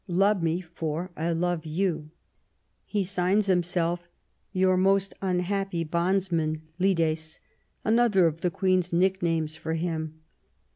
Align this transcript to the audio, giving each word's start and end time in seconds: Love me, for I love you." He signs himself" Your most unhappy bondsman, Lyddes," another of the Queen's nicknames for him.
Love 0.07 0.41
me, 0.41 0.61
for 0.61 1.11
I 1.15 1.31
love 1.31 1.63
you." 1.63 2.09
He 2.85 3.03
signs 3.03 3.45
himself" 3.45 4.07
Your 4.51 4.75
most 4.75 5.13
unhappy 5.21 5.83
bondsman, 5.83 6.63
Lyddes," 6.79 7.39
another 7.85 8.25
of 8.25 8.41
the 8.41 8.49
Queen's 8.49 8.91
nicknames 8.91 9.57
for 9.57 9.75
him. 9.75 10.21